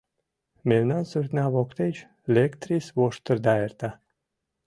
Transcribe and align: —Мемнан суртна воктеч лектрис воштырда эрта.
—Мемнан 0.69 1.03
суртна 1.11 1.45
воктеч 1.53 1.95
лектрис 2.33 2.85
воштырда 2.97 3.53
эрта. 3.65 3.91